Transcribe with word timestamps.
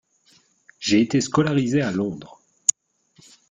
J’ai 0.79 0.99
été 1.01 1.21
scolarisé 1.21 1.83
à 1.83 1.91
Londres. 1.91 2.41